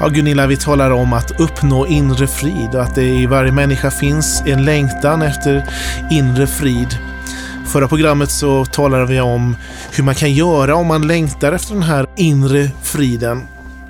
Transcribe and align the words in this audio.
Ja, 0.00 0.08
Gunilla, 0.08 0.46
vi 0.46 0.56
talar 0.56 0.90
om 0.90 1.12
att 1.12 1.40
uppnå 1.40 1.86
inre 1.86 2.26
frid 2.26 2.74
och 2.74 2.82
att 2.82 2.94
det 2.94 3.04
i 3.04 3.26
varje 3.26 3.52
människa 3.52 3.90
finns 3.90 4.42
en 4.46 4.64
längtan 4.64 5.22
efter 5.22 5.64
inre 6.10 6.46
frid. 6.46 6.98
Förra 7.66 7.88
programmet 7.88 8.30
så 8.30 8.64
talade 8.64 9.06
vi 9.06 9.20
om 9.20 9.56
hur 9.92 10.04
man 10.04 10.14
kan 10.14 10.32
göra 10.32 10.76
om 10.76 10.86
man 10.86 11.06
längtar 11.06 11.52
efter 11.52 11.74
den 11.74 11.82
här 11.82 12.06
inre 12.16 12.70
friden. 12.82 13.42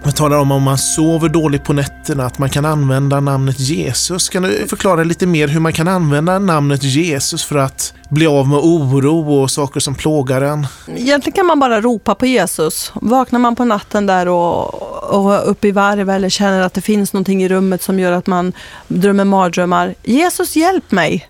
Vi 0.05 0.12
talar 0.12 0.38
om 0.38 0.52
om 0.52 0.62
man 0.62 0.78
sover 0.78 1.28
dåligt 1.28 1.64
på 1.64 1.73
nätterna, 1.73 2.27
att 2.27 2.38
man 2.38 2.50
kan 2.50 2.64
använda 2.64 3.20
namnet 3.20 3.61
Jesus. 3.61 4.28
Kan 4.28 4.42
du 4.42 4.66
förklara 4.69 5.05
lite 5.05 5.27
mer 5.27 5.48
hur 5.48 5.61
man 5.61 5.73
kan 5.73 5.88
använda 5.88 6.38
namnet 6.38 6.83
Jesus 6.83 7.45
för 7.45 7.56
att 7.59 7.95
bli 8.09 8.27
av 8.27 8.48
med 8.48 8.59
oro 8.59 9.42
och 9.42 9.50
saker 9.50 9.80
som 9.80 9.95
plågar 9.95 10.41
en? 10.42 10.66
Egentligen 10.88 11.36
kan 11.36 11.47
man 11.47 11.61
bara 11.61 11.80
ropa 11.80 12.14
på 12.14 12.27
Jesus. 12.27 12.92
Vaknar 12.95 13.38
man 13.38 13.56
på 13.56 13.64
natten 13.64 14.06
där 14.06 14.28
och, 14.28 14.95
och 15.07 15.51
upp 15.51 15.65
i 15.65 15.71
varv 15.71 16.11
eller 16.11 16.29
känner 16.29 16.61
att 16.62 16.75
det 16.75 16.81
finns 16.81 17.12
någonting 17.12 17.43
i 17.43 17.49
rummet 17.49 17.83
som 17.83 17.99
gör 17.99 18.12
att 18.12 18.27
man 18.27 18.53
drömmer 18.89 19.25
mardrömmar. 19.25 19.95
Jesus 20.05 20.57
hjälp 20.57 20.91
mig! 20.91 21.29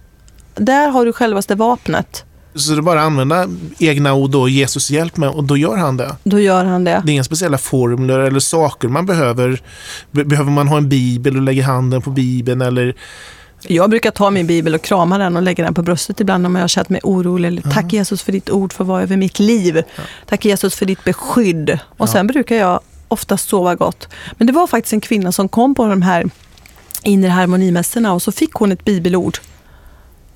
Där 0.55 0.89
har 0.89 1.05
du 1.07 1.13
självaste 1.13 1.55
vapnet. 1.55 2.25
Så 2.55 2.73
det 2.73 2.79
är 2.79 2.83
bara 2.83 3.01
att 3.01 3.07
använda 3.07 3.47
egna 3.79 4.15
ord 4.15 4.35
och 4.35 4.51
Jesus 4.51 4.91
hjälp 4.91 5.17
mig 5.17 5.29
och 5.29 5.45
då 5.45 5.57
gör 5.57 5.77
han 5.77 5.97
det. 5.97 6.17
Då 6.25 6.41
gör 6.41 6.65
han 6.65 6.85
det. 6.85 7.03
Det 7.05 7.11
är 7.11 7.13
inga 7.13 7.25
speciella 7.25 7.59
formler 7.59 8.19
eller 8.19 8.41
saker 8.41 8.89
man 8.89 9.07
behöver. 9.07 9.63
Be- 10.11 10.25
Behöver 10.25 10.51
man 10.51 10.69
ha 10.69 10.77
en 10.77 10.89
bibel 10.89 11.37
och 11.37 11.43
lägga 11.43 11.65
handen 11.65 12.03
på 12.03 12.11
bibeln 12.11 12.63
eller 12.63 12.95
Jag 13.63 13.91
brukar 13.91 14.11
ta 14.11 14.31
min 14.31 14.47
bibel 14.47 14.75
och 14.75 14.83
krama 14.83 15.19
den 15.19 15.37
och 15.37 15.43
lägga 15.43 15.65
den 15.65 15.75
på 15.75 15.83
bröstet 15.83 16.21
ibland 16.21 16.47
om 16.47 16.55
jag 16.55 16.63
har 16.63 16.69
känt 16.69 16.89
mig 16.89 17.01
orolig. 17.05 17.49
Eller, 17.49 17.63
Tack 17.63 17.93
Jesus 17.93 18.23
för 18.23 18.33
ditt 18.33 18.51
ord 18.51 18.73
får 18.73 18.85
vara 18.85 19.03
över 19.03 19.17
mitt 19.17 19.39
liv. 19.39 19.83
Tack 20.29 20.45
Jesus 20.45 20.75
för 20.75 20.87
ditt 20.87 21.05
beskydd. 21.05 21.79
Och 21.97 22.09
sen 22.09 22.27
brukar 22.27 22.57
jag 22.57 22.81
oftast 23.09 23.49
sova 23.49 23.75
gott. 23.75 24.09
Men 24.33 24.47
det 24.47 24.53
var 24.53 24.67
faktiskt 24.67 24.93
en 24.93 25.01
kvinna 25.01 25.33
som 25.33 25.49
kom 25.49 25.75
på 25.75 25.87
de 25.87 26.03
här 26.03 26.31
inre 27.03 27.31
harmonimässorna 27.31 28.13
och 28.13 28.23
så 28.23 28.33
fick 28.33 28.53
hon 28.53 28.73
ett 28.73 28.85
bibelord. 28.85 29.39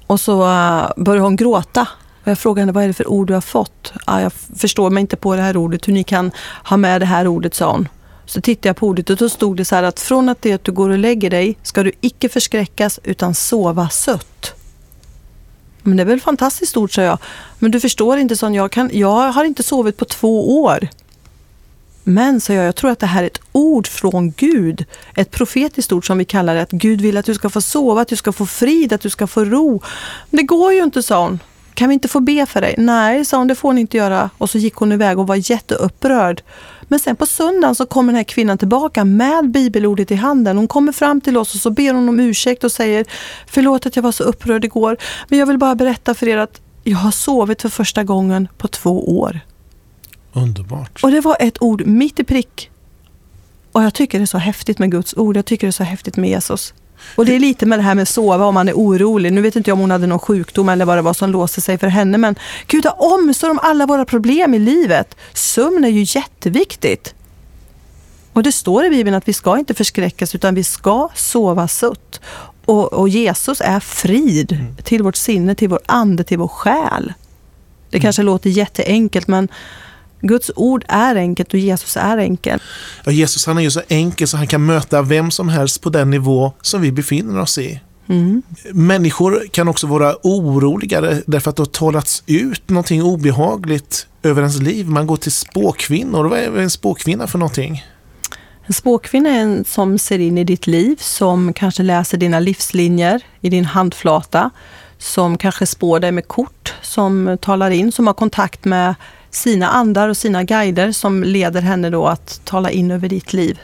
Och 0.07 0.21
så 0.21 0.43
äh, 0.43 0.91
började 0.97 1.25
hon 1.25 1.37
gråta. 1.37 1.89
Och 2.23 2.29
jag 2.29 2.39
frågade 2.39 2.63
henne, 2.63 2.73
vad 2.73 2.85
är 2.85 2.89
det 2.89 2.95
för 2.95 3.11
ord 3.11 3.27
du 3.27 3.35
har 3.35 3.41
fått? 3.41 3.93
Ah, 4.05 4.21
jag 4.21 4.33
förstår 4.57 4.91
mig 4.91 5.01
inte 5.01 5.17
på 5.17 5.37
det 5.37 5.43
här 5.43 5.57
ordet, 5.57 5.89
hur 5.89 5.93
ni 5.93 6.05
kan 6.05 6.31
ha 6.65 6.77
med 6.77 7.01
det 7.01 7.07
här 7.07 7.27
ordet, 7.27 7.55
sa 7.55 7.73
hon. 7.73 7.89
Så 8.27 8.41
tittade 8.41 8.69
jag 8.69 8.77
på 8.77 8.87
ordet 8.87 9.11
och 9.11 9.17
då 9.17 9.29
stod 9.29 9.57
det 9.57 9.65
så 9.65 9.75
här 9.75 9.83
att 9.83 10.01
från 10.01 10.29
att 10.29 10.43
det 10.43 10.53
att 10.53 10.65
du 10.65 10.73
går 10.73 10.91
och 10.91 10.99
lägger 10.99 11.31
dig 11.31 11.57
ska 11.63 11.83
du 11.83 11.93
icke 12.01 12.29
förskräckas 12.29 13.01
utan 13.05 13.35
sova 13.35 13.89
sött. 13.89 14.55
Men 15.83 15.97
det 15.97 16.03
är 16.03 16.05
väl 16.05 16.17
ett 16.17 16.25
fantastiskt 16.25 16.77
ord, 16.77 16.95
sa 16.95 17.03
jag. 17.03 17.19
Men 17.59 17.71
du 17.71 17.81
förstår 17.81 18.19
inte, 18.19 18.37
sån 18.37 18.55
jag, 18.55 18.73
kan, 18.73 18.91
jag 18.93 19.33
har 19.33 19.45
inte 19.45 19.63
sovit 19.63 19.97
på 19.97 20.05
två 20.05 20.63
år. 20.63 20.89
Men, 22.05 22.41
sa 22.41 22.53
jag, 22.53 22.65
jag 22.67 22.77
tror 22.77 22.91
att 22.91 22.99
det 22.99 23.07
här 23.07 23.23
är 23.23 23.27
ett 23.27 23.41
ord 23.53 23.87
från 23.87 24.31
Gud. 24.31 24.85
Ett 25.17 25.31
profetiskt 25.31 25.93
ord 25.93 26.07
som 26.07 26.19
vi 26.19 26.25
kallar 26.25 26.55
det. 26.55 26.63
Att 26.63 26.71
Gud 26.71 27.01
vill 27.01 27.17
att 27.17 27.25
du 27.25 27.35
ska 27.35 27.51
få 27.51 27.61
sova, 27.61 28.01
att 28.01 28.09
du 28.09 28.17
ska 28.17 28.33
få 28.33 28.47
frid, 28.47 28.93
att 28.93 29.01
du 29.01 29.11
ska 29.11 29.27
få 29.27 29.45
ro. 29.45 29.83
Men 30.31 30.37
det 30.37 30.43
går 30.43 30.73
ju 30.73 30.83
inte, 30.83 31.03
sa 31.03 31.23
hon. 31.23 31.39
Kan 31.75 31.89
vi 31.89 31.95
inte 31.95 32.09
få 32.09 32.21
be 32.21 32.47
för 32.47 32.61
dig? 32.61 32.75
Nej, 32.79 33.25
sa 33.25 33.39
hon, 33.39 33.49
det 33.49 33.55
får 33.55 33.73
ni 33.73 33.81
inte 33.81 33.97
göra. 33.97 34.31
Och 34.39 34.51
så 34.51 34.59
gick 34.59 34.75
hon 34.75 34.93
iväg 34.93 35.19
och 35.19 35.27
var 35.27 35.51
jätteupprörd. 35.51 36.43
Men 36.83 36.99
sen 36.99 37.17
på 37.17 37.27
söndagen 37.27 37.75
så 37.75 37.87
kommer 37.87 38.13
den 38.13 38.17
här 38.17 38.25
kvinnan 38.25 38.59
tillbaka 38.59 39.05
med 39.05 39.51
bibelordet 39.51 40.11
i 40.11 40.15
handen. 40.15 40.57
Hon 40.57 40.69
kommer 40.69 40.93
fram 40.93 41.21
till 41.21 41.37
oss 41.37 41.55
och 41.55 41.61
så 41.61 41.71
ber 41.71 41.95
hon 41.95 42.09
om 42.09 42.21
ursäkt 42.21 42.65
och 42.65 42.73
säger 42.73 43.07
Förlåt 43.47 43.87
att 43.87 43.97
jag 43.97 44.03
var 44.03 44.13
så 44.13 44.25
upprörd 44.25 44.65
igår, 44.65 44.97
men 45.29 45.39
jag 45.39 45.47
vill 45.47 45.59
bara 45.59 45.75
berätta 45.75 46.15
för 46.15 46.29
er 46.29 46.37
att 46.37 46.61
jag 46.85 46.99
har 46.99 47.11
sovit 47.11 47.63
för 47.63 47.69
första 47.69 48.05
gången 48.05 48.49
på 48.59 48.69
två 48.69 49.19
år 49.21 49.41
underbart. 50.33 51.05
Och 51.05 51.11
det 51.11 51.21
var 51.21 51.37
ett 51.41 51.63
ord 51.63 51.87
mitt 51.87 52.21
i 52.21 52.25
prick. 52.25 52.71
Och 53.73 53.83
jag 53.83 53.95
tycker 53.95 54.19
det 54.19 54.25
är 54.25 54.27
så 54.27 54.39
häftigt 54.39 54.79
med 54.79 54.91
Guds 54.91 55.15
ord. 55.17 55.37
Jag 55.37 55.45
tycker 55.45 55.67
det 55.67 55.71
är 55.71 55.73
så 55.73 55.85
häftigt 55.85 56.17
med 56.17 56.31
Jesus. 56.31 56.75
Och 57.17 57.27
det 57.27 57.35
är 57.35 57.41
lite 57.41 57.67
med 57.67 57.79
det 57.79 57.83
här 57.83 57.95
med 57.95 58.09
sova 58.09 58.45
om 58.45 58.55
man 58.55 58.69
är 58.69 58.73
orolig. 58.73 59.33
Nu 59.33 59.41
vet 59.41 59.57
inte 59.57 59.71
jag 59.71 59.75
om 59.75 59.81
hon 59.81 59.91
hade 59.91 60.07
någon 60.07 60.19
sjukdom 60.19 60.69
eller 60.69 60.85
vad 60.85 60.99
det 60.99 61.03
var 61.03 61.15
som 61.15 61.31
låste 61.31 61.61
sig 61.61 61.79
för 61.79 61.87
henne. 61.87 62.19
Men 62.19 62.35
Gud 62.67 62.85
har 62.85 63.03
omsorg 63.15 63.51
om 63.51 63.59
alla 63.63 63.87
våra 63.87 64.05
problem 64.05 64.55
i 64.55 64.59
livet. 64.59 65.17
Sömn 65.33 65.85
är 65.85 65.89
ju 65.89 66.07
jätteviktigt. 66.07 67.15
Och 68.33 68.43
det 68.43 68.53
står 68.53 68.85
i 68.85 68.91
Bibeln 68.91 69.17
att 69.17 69.29
vi 69.29 69.33
ska 69.33 69.59
inte 69.59 69.75
förskräckas 69.75 70.35
utan 70.35 70.55
vi 70.55 70.65
ska 70.65 71.09
sova 71.15 71.69
sött. 71.69 72.21
Och, 72.65 72.93
och 72.93 73.09
Jesus 73.09 73.61
är 73.61 73.81
frid 73.81 74.67
till 74.85 75.03
vårt 75.03 75.17
sinne, 75.17 75.55
till 75.55 75.69
vår 75.69 75.81
ande, 75.87 76.25
till 76.25 76.39
vår 76.39 76.49
själ. 76.49 77.13
Det 77.91 78.01
kanske 78.01 78.23
låter 78.23 78.51
jätteenkelt 78.51 79.29
men 79.29 79.49
Guds 80.21 80.51
ord 80.57 80.85
är 80.89 81.17
enkelt 81.17 81.53
och 81.53 81.59
Jesus 81.59 81.97
är 81.97 82.19
enkel. 82.19 82.61
Ja, 83.05 83.13
Jesus 83.13 83.47
han 83.47 83.59
är 83.59 83.63
ju 83.63 83.71
så 83.71 83.83
enkel 83.89 84.29
så 84.29 84.37
han 84.37 84.47
kan 84.47 84.67
möta 84.67 85.03
vem 85.03 85.31
som 85.31 85.49
helst 85.49 85.81
på 85.81 85.91
den 85.91 86.11
nivå 86.11 86.53
som 86.63 86.81
vi 86.81 86.93
befinner 86.93 87.41
oss 87.41 87.59
i. 87.59 87.81
Mm. 88.09 88.43
Människor 88.73 89.43
kan 89.51 89.69
också 89.69 89.87
vara 89.87 90.17
oroligare 90.23 91.23
därför 91.27 91.51
att 91.51 91.57
det 91.57 91.61
har 91.61 91.67
talats 91.67 92.23
ut 92.27 92.69
någonting 92.69 93.03
obehagligt 93.03 94.07
över 94.23 94.43
ens 94.43 94.61
liv. 94.61 94.89
Man 94.89 95.07
går 95.07 95.17
till 95.17 95.33
spåkvinnor. 95.33 96.25
Vad 96.25 96.39
är 96.39 96.59
en 96.59 96.71
spåkvinna 96.71 97.27
för 97.27 97.39
någonting? 97.39 97.85
En 98.67 98.75
spåkvinna 98.75 99.29
är 99.29 99.41
en 99.41 99.65
som 99.65 99.99
ser 99.99 100.19
in 100.19 100.39
i 100.39 100.45
ditt 100.45 100.67
liv, 100.67 100.97
som 101.01 101.53
kanske 101.53 101.83
läser 101.83 102.19
dina 102.19 102.41
livslinjer 102.41 103.23
i 103.41 103.49
din 103.49 103.65
handflata, 103.65 104.51
som 104.99 105.39
kanske 105.39 105.67
spår 105.67 106.01
dig 106.01 106.13
med 106.13 106.29
kort, 106.29 106.75
som 106.83 107.39
talar 107.41 107.71
in, 107.71 107.93
som 107.93 108.07
har 108.07 108.15
kontakt 108.15 108.65
med 108.65 108.95
sina 109.31 109.69
andar 109.69 110.09
och 110.09 110.17
sina 110.17 110.45
guider 110.45 110.93
som 110.93 111.25
leder 111.25 111.61
henne 111.61 111.91
då 111.91 112.07
att 112.07 112.41
tala 112.45 112.71
in 112.71 112.91
över 112.91 113.09
ditt 113.09 113.33
liv. 113.33 113.61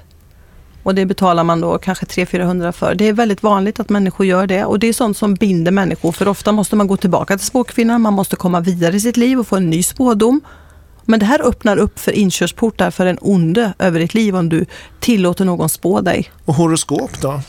Och 0.82 0.94
det 0.94 1.06
betalar 1.06 1.44
man 1.44 1.60
då 1.60 1.78
kanske 1.78 2.06
300-400 2.06 2.72
för. 2.72 2.94
Det 2.94 3.09
är 3.09 3.12
väldigt 3.12 3.43
vanligt 3.43 3.81
att 3.81 3.88
människor 3.88 4.27
gör 4.27 4.47
det 4.47 4.65
och 4.65 4.78
det 4.78 4.87
är 4.87 4.93
sånt 4.93 5.16
som 5.16 5.34
binder 5.34 5.72
människor 5.72 6.12
för 6.12 6.28
ofta 6.28 6.53
måste 6.53 6.77
man 6.77 6.87
gå 6.87 6.97
tillbaka 6.97 7.38
till 7.38 7.47
spåkvinnan, 7.47 8.00
man 8.00 8.12
måste 8.12 8.37
komma 8.37 8.60
vidare 8.60 8.97
i 8.97 9.00
sitt 9.00 9.16
liv 9.16 9.38
och 9.38 9.47
få 9.47 9.56
en 9.56 9.71
ny 9.71 9.82
spådom. 9.82 10.41
Men 11.04 11.21
det 11.21 11.27
här 11.27 11.49
öppnar 11.49 11.77
upp 11.77 11.98
för 11.98 12.12
inkörsportar 12.12 12.91
för 12.91 13.06
en 13.06 13.19
onde 13.21 13.72
över 13.78 14.00
ditt 14.00 14.15
liv 14.15 14.37
om 14.37 14.48
du 14.48 14.66
tillåter 15.00 15.44
någon 15.44 15.69
spå 15.69 16.00
dig. 16.00 16.31
Och 16.44 16.54
horoskop 16.54 17.21
då? 17.21 17.41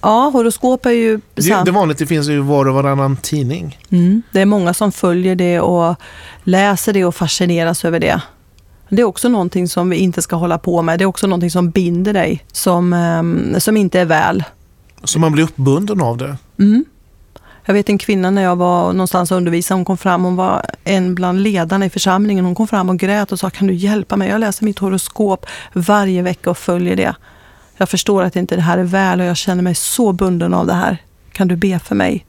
Ja, 0.00 0.30
horoskop 0.32 0.86
är 0.86 0.90
ju 0.90 1.20
Det, 1.34 1.64
det 1.64 1.70
vanligt, 1.70 1.98
det 1.98 2.06
finns 2.06 2.28
ju 2.28 2.40
var 2.40 2.66
och 2.68 2.74
varannan 2.74 3.16
tidning. 3.16 3.78
Mm. 3.90 4.22
Det 4.32 4.40
är 4.40 4.46
många 4.46 4.74
som 4.74 4.92
följer 4.92 5.34
det 5.34 5.60
och 5.60 5.96
läser 6.44 6.92
det 6.92 7.04
och 7.04 7.14
fascineras 7.14 7.84
över 7.84 8.00
det. 8.00 8.20
Det 8.88 9.02
är 9.02 9.06
också 9.06 9.28
någonting 9.28 9.68
som 9.68 9.90
vi 9.90 9.96
inte 9.96 10.22
ska 10.22 10.36
hålla 10.36 10.58
på 10.58 10.82
med. 10.82 10.98
Det 10.98 11.04
är 11.04 11.06
också 11.06 11.26
någonting 11.26 11.50
som 11.50 11.70
binder 11.70 12.12
dig, 12.12 12.44
som, 12.52 12.92
ehm, 12.92 13.60
som 13.60 13.76
inte 13.76 14.00
är 14.00 14.04
väl. 14.04 14.44
Så 15.04 15.18
man 15.18 15.32
blir 15.32 15.44
uppbunden 15.44 16.00
av 16.00 16.16
det. 16.16 16.36
Mm. 16.58 16.84
Jag 17.64 17.74
vet 17.74 17.88
en 17.88 17.98
kvinna 17.98 18.30
när 18.30 18.42
jag 18.42 18.56
var 18.56 18.92
någonstans 18.92 19.30
och 19.30 19.36
undervisade, 19.36 19.78
hon 19.78 19.84
kom 19.84 19.96
fram, 19.96 20.24
hon 20.24 20.36
var 20.36 20.66
en 20.84 21.14
bland 21.14 21.42
ledarna 21.42 21.86
i 21.86 21.90
församlingen. 21.90 22.44
Hon 22.44 22.54
kom 22.54 22.68
fram 22.68 22.88
och 22.88 22.98
grät 22.98 23.32
och 23.32 23.38
sa, 23.38 23.50
kan 23.50 23.66
du 23.66 23.74
hjälpa 23.74 24.16
mig? 24.16 24.28
Jag 24.28 24.40
läser 24.40 24.64
mitt 24.64 24.78
horoskop 24.78 25.46
varje 25.72 26.22
vecka 26.22 26.50
och 26.50 26.58
följer 26.58 26.96
det. 26.96 27.14
Jag 27.78 27.88
förstår 27.88 28.22
att 28.22 28.36
inte 28.36 28.56
det 28.56 28.62
här 28.62 28.78
är 28.78 28.84
väl 28.84 29.20
och 29.20 29.26
jag 29.26 29.36
känner 29.36 29.62
mig 29.62 29.74
så 29.74 30.12
bunden 30.12 30.54
av 30.54 30.66
det 30.66 30.74
här. 30.74 31.02
Kan 31.32 31.48
du 31.48 31.56
be 31.56 31.78
för 31.78 31.94
mig? 31.94 32.26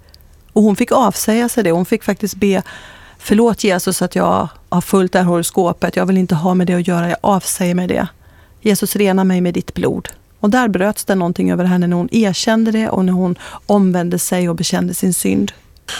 Och 0.53 0.63
hon 0.63 0.75
fick 0.75 0.91
avsäga 0.91 1.49
sig 1.49 1.63
det. 1.63 1.71
Hon 1.71 1.85
fick 1.85 2.03
faktiskt 2.03 2.35
be, 2.35 2.63
förlåt 3.17 3.63
Jesus 3.63 4.01
att 4.01 4.15
jag 4.15 4.49
har 4.69 4.81
följt 4.81 5.13
det 5.13 5.19
här 5.19 5.25
horoskopet. 5.25 5.95
Jag 5.95 6.05
vill 6.05 6.17
inte 6.17 6.35
ha 6.35 6.53
med 6.53 6.67
det 6.67 6.73
att 6.73 6.87
göra, 6.87 7.09
jag 7.09 7.17
avsäger 7.21 7.75
mig 7.75 7.87
det. 7.87 8.07
Jesus 8.61 8.95
rena 8.95 9.23
mig 9.23 9.41
med 9.41 9.53
ditt 9.53 9.73
blod. 9.73 10.09
Och 10.39 10.49
där 10.49 10.67
bröts 10.67 11.05
det 11.05 11.15
någonting 11.15 11.51
över 11.51 11.65
henne 11.65 11.87
när 11.87 11.97
hon 11.97 12.09
erkände 12.11 12.71
det 12.71 12.89
och 12.89 13.05
när 13.05 13.13
hon 13.13 13.35
omvände 13.65 14.19
sig 14.19 14.49
och 14.49 14.55
bekände 14.55 14.93
sin 14.93 15.13
synd. 15.13 15.51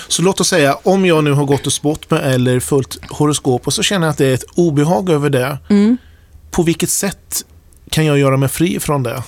Så 0.07 0.21
låt 0.21 0.39
oss 0.39 0.47
säga, 0.47 0.77
om 0.83 1.05
jag 1.05 1.23
nu 1.23 1.31
har 1.31 1.45
gått 1.45 1.65
och 1.65 1.73
spått 1.73 2.11
med 2.11 2.33
eller 2.33 2.59
följt 2.59 2.97
horoskop 3.09 3.67
och 3.67 3.73
så 3.73 3.83
känner 3.83 4.07
jag 4.07 4.11
att 4.11 4.17
det 4.17 4.25
är 4.25 4.33
ett 4.33 4.45
obehag 4.55 5.09
över 5.09 5.29
det. 5.29 5.57
Mm. 5.69 5.97
På 6.51 6.63
vilket 6.63 6.89
sätt 6.89 7.45
kan 7.89 8.05
jag 8.05 8.19
göra 8.19 8.37
mig 8.37 8.49
fri 8.49 8.79
från 8.79 9.03
det? 9.03 9.23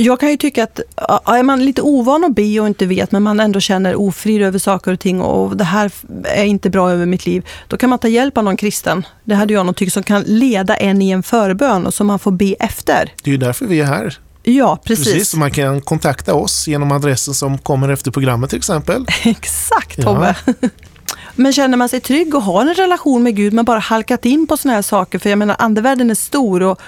Jag 0.00 0.20
kan 0.20 0.30
ju 0.30 0.36
tycka 0.36 0.64
att 0.64 0.80
är 1.26 1.42
man 1.42 1.64
lite 1.64 1.82
ovan 1.82 2.24
att 2.24 2.34
be 2.34 2.60
och 2.60 2.66
inte 2.66 2.86
vet, 2.86 3.12
men 3.12 3.22
man 3.22 3.40
ändå 3.40 3.60
känner 3.60 3.94
ofrid 3.94 4.42
över 4.42 4.58
saker 4.58 4.92
och 4.92 5.00
ting 5.00 5.20
och 5.20 5.56
det 5.56 5.64
här 5.64 5.92
är 6.24 6.44
inte 6.44 6.70
bra 6.70 6.90
över 6.90 7.06
mitt 7.06 7.26
liv, 7.26 7.46
då 7.68 7.76
kan 7.76 7.90
man 7.90 7.98
ta 7.98 8.08
hjälp 8.08 8.38
av 8.38 8.44
någon 8.44 8.56
kristen. 8.56 9.06
Det 9.24 9.34
hade 9.34 9.52
jag 9.52 9.76
tyckt 9.76 9.92
som 9.92 10.02
kan 10.02 10.22
leda 10.22 10.76
en 10.76 11.02
i 11.02 11.10
en 11.10 11.22
förbön 11.22 11.86
och 11.86 11.94
som 11.94 12.06
man 12.06 12.18
får 12.18 12.30
be 12.30 12.54
efter. 12.60 13.12
Det 13.22 13.30
är 13.30 13.32
ju 13.32 13.38
därför 13.38 13.66
vi 13.66 13.80
är 13.80 13.84
här. 13.84 14.18
Ja, 14.42 14.78
precis. 14.84 15.12
Precis, 15.12 15.34
man 15.34 15.50
kan 15.50 15.80
kontakta 15.80 16.34
oss 16.34 16.68
genom 16.68 16.92
adressen 16.92 17.34
som 17.34 17.58
kommer 17.58 17.88
efter 17.88 18.10
programmet 18.10 18.50
till 18.50 18.58
exempel. 18.58 19.06
Exakt 19.24 20.02
Tobbe. 20.02 20.36
Ja. 20.46 20.52
Men 21.34 21.52
känner 21.52 21.76
man 21.76 21.88
sig 21.88 22.00
trygg 22.00 22.34
och 22.34 22.42
har 22.42 22.60
en 22.60 22.74
relation 22.74 23.22
med 23.22 23.36
Gud 23.36 23.52
men 23.52 23.64
bara 23.64 23.78
halkat 23.78 24.24
in 24.24 24.46
på 24.46 24.56
sådana 24.56 24.74
här 24.74 24.82
saker, 24.82 25.18
för 25.18 25.30
jag 25.30 25.38
menar 25.38 25.56
andevärlden 25.58 26.10
är 26.10 26.14
stor 26.14 26.62
och 26.62 26.80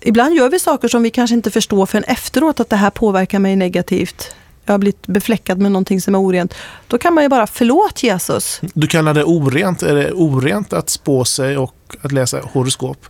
ibland 0.00 0.34
gör 0.34 0.48
vi 0.48 0.58
saker 0.58 0.88
som 0.88 1.02
vi 1.02 1.10
kanske 1.10 1.34
inte 1.34 1.50
förstår 1.50 1.86
förrän 1.86 2.04
efteråt 2.04 2.60
att 2.60 2.70
det 2.70 2.76
här 2.76 2.90
påverkar 2.90 3.38
mig 3.38 3.56
negativt. 3.56 4.34
Jag 4.64 4.72
har 4.72 4.78
blivit 4.78 5.06
befläckad 5.06 5.58
med 5.58 5.72
någonting 5.72 6.00
som 6.00 6.14
är 6.14 6.20
orent. 6.20 6.54
Då 6.86 6.98
kan 6.98 7.14
man 7.14 7.24
ju 7.24 7.28
bara 7.28 7.46
förlåt 7.46 8.02
Jesus. 8.02 8.60
Du 8.74 8.86
kallar 8.86 9.14
det 9.14 9.24
orent. 9.24 9.82
Är 9.82 9.94
det 9.94 10.12
orent 10.12 10.72
att 10.72 10.90
spå 10.90 11.24
sig 11.24 11.58
och 11.58 11.74
att 12.02 12.12
läsa 12.12 12.40
horoskop? 12.52 13.06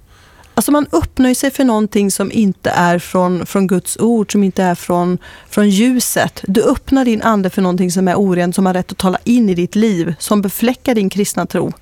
Alltså 0.54 0.72
man 0.72 0.86
upplöjer 0.90 1.34
sig 1.34 1.50
för 1.50 1.64
någonting 1.64 2.10
som 2.10 2.32
inte 2.32 2.70
är 2.70 2.98
från, 2.98 3.46
från 3.46 3.66
Guds 3.66 3.96
ord, 3.96 4.32
som 4.32 4.44
inte 4.44 4.62
är 4.62 4.74
från, 4.74 5.18
från 5.48 5.70
ljuset. 5.70 6.44
Du 6.46 6.62
öppnar 6.62 7.04
din 7.04 7.22
ande 7.22 7.50
för 7.50 7.62
någonting 7.62 7.90
som 7.90 8.08
är 8.08 8.14
orent, 8.14 8.54
som 8.54 8.66
har 8.66 8.74
rätt 8.74 8.92
att 8.92 8.98
tala 8.98 9.18
in 9.24 9.50
i 9.50 9.54
ditt 9.54 9.74
liv, 9.74 10.14
som 10.18 10.42
befläckar 10.42 10.94
din 10.94 11.10
kristna 11.10 11.46
tro. 11.46 11.72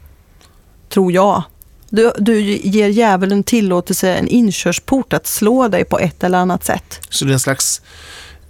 Tror 0.89 1.13
jag. 1.13 1.43
Du, 1.91 2.13
du 2.19 2.41
ger 2.41 2.89
djävulen 2.89 3.43
tillåtelse, 3.43 4.15
en 4.15 4.29
inkörsport 4.29 5.13
att 5.13 5.27
slå 5.27 5.69
dig 5.69 5.85
på 5.85 5.99
ett 5.99 6.25
eller 6.25 6.39
annat 6.39 6.65
sätt. 6.65 7.01
Så 7.09 7.25
det 7.25 7.31
är 7.31 7.33
en 7.33 7.41
slags 7.41 7.83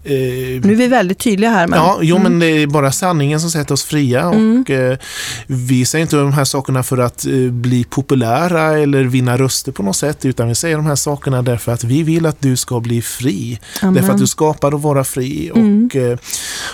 Eh, 0.06 0.60
nu 0.62 0.72
är 0.72 0.76
vi 0.76 0.88
väldigt 0.88 1.18
tydliga 1.18 1.50
här. 1.50 1.66
Men, 1.66 1.78
ja, 1.78 1.98
jo, 2.02 2.16
mm. 2.16 2.32
men 2.32 2.38
det 2.38 2.46
är 2.46 2.66
bara 2.66 2.92
sanningen 2.92 3.40
som 3.40 3.50
sätter 3.50 3.74
oss 3.74 3.84
fria. 3.84 4.22
Mm. 4.22 4.60
Och, 4.60 4.70
eh, 4.70 4.98
vi 5.46 5.84
säger 5.84 6.02
inte 6.02 6.16
de 6.16 6.32
här 6.32 6.44
sakerna 6.44 6.82
för 6.82 6.98
att 6.98 7.26
eh, 7.26 7.32
bli 7.32 7.84
populära 7.84 8.78
eller 8.78 9.04
vinna 9.04 9.36
röster 9.36 9.72
på 9.72 9.82
något 9.82 9.96
sätt, 9.96 10.24
utan 10.24 10.48
vi 10.48 10.54
säger 10.54 10.76
de 10.76 10.86
här 10.86 10.94
sakerna 10.94 11.42
därför 11.42 11.72
att 11.72 11.84
vi 11.84 12.02
vill 12.02 12.26
att 12.26 12.40
du 12.40 12.56
ska 12.56 12.80
bli 12.80 13.02
fri. 13.02 13.60
Amen. 13.82 13.94
Därför 13.94 14.12
att 14.12 14.18
du 14.18 14.26
skapar 14.26 14.72
att 14.72 14.82
vara 14.82 15.04
fri. 15.04 15.50
Mm. 15.54 15.86
Och 15.86 15.96
eh, 15.96 16.18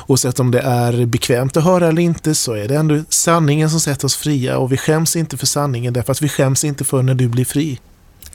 Oavsett 0.07 0.41
om 0.41 0.51
det 0.51 0.61
är 0.61 1.07
bekvämt 1.07 1.57
att 1.57 1.65
höra 1.65 1.89
eller 1.89 2.03
inte 2.03 2.35
så 2.35 2.53
är 2.53 2.69
det 2.69 2.77
ändå 2.77 3.05
sanningen 3.09 3.71
som 3.71 3.81
sätter 3.81 4.07
oss 4.07 4.17
fria 4.17 4.59
och 4.59 4.73
vi 4.73 4.77
skäms 4.77 5.17
inte 5.17 5.37
för 5.37 5.47
sanningen 5.47 5.93
därför 5.93 6.13
att 6.13 6.23
vi 6.23 6.29
skäms 6.29 6.65
inte 6.65 6.85
för 6.85 7.03
när 7.03 7.15
du 7.15 7.29
blir 7.29 7.45
fri. 7.45 7.81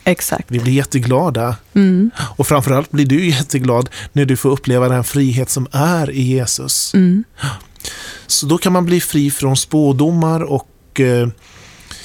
Exakt. 0.04 0.52
Vi 0.52 0.60
blir 0.60 0.74
jätteglada. 0.74 1.56
Mm. 1.74 2.12
Och 2.36 2.48
framförallt 2.48 2.92
blir 2.92 3.06
du 3.06 3.30
jätteglad 3.30 3.90
när 4.14 4.26
du 4.26 4.38
får 4.38 4.50
uppleva 4.50 4.90
den 4.90 5.04
frihet 5.04 5.50
som 5.50 5.68
är 5.72 6.12
i 6.12 6.22
Jesus. 6.22 6.94
Mm. 6.94 7.24
Så 8.28 8.46
då 8.46 8.58
kan 8.58 8.74
man 8.74 8.86
bli 8.86 9.02
fri 9.02 9.32
från 9.32 9.58
spådomar 9.58 10.44
och 10.44 11.00
eh, 11.00 11.28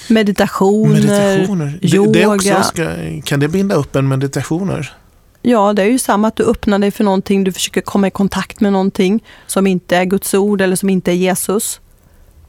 meditationer, 0.08 0.94
meditationer. 0.94 1.78
yoga. 1.82 2.12
Det, 2.12 2.18
det 2.18 2.26
också 2.26 2.62
ska, 2.62 2.90
kan 3.24 3.40
det 3.40 3.48
binda 3.48 3.74
upp 3.74 3.96
en 3.96 4.08
meditationer? 4.08 4.92
Ja, 5.42 5.72
det 5.72 5.82
är 5.82 5.86
ju 5.86 5.98
samma 5.98 6.28
att 6.28 6.36
du 6.36 6.44
öppnar 6.44 6.78
dig 6.78 6.90
för 6.90 7.04
någonting, 7.04 7.44
du 7.44 7.52
försöker 7.52 7.80
komma 7.80 8.06
i 8.06 8.10
kontakt 8.10 8.60
med 8.60 8.72
någonting 8.72 9.24
som 9.46 9.66
inte 9.66 9.96
är 9.96 10.04
Guds 10.04 10.34
ord 10.34 10.60
eller 10.60 10.76
som 10.76 10.90
inte 10.90 11.10
är 11.10 11.14
Jesus. 11.14 11.80